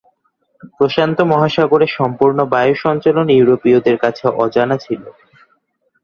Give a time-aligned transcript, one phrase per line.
[0.77, 5.03] প্রশান্ত মহাসাগরের সম্পূর্ণ বায়ু সঞ্চালন ইউরোপীয়দের কাছে অজানা ছিল।